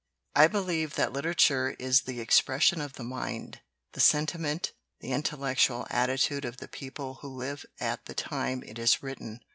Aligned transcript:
I 0.35 0.47
believe 0.47 0.95
that 0.95 1.13
literature 1.13 1.75
is 1.77 2.01
the 2.01 2.21
expression 2.21 2.81
of 2.81 2.93
the 2.93 3.03
mind, 3.03 3.61
the 3.91 3.99
sentiment, 3.99 4.73
the 4.99 5.11
intellectual 5.11 5.85
atti 5.91 6.19
tude 6.19 6.43
of 6.43 6.57
the 6.57 6.67
people 6.67 7.19
who 7.21 7.27
live 7.29 7.67
at 7.79 8.05
the 8.05 8.15
time 8.15 8.63
it 8.65 8.79
is 8.79 9.03
writ 9.03 9.19
ten. 9.19 9.41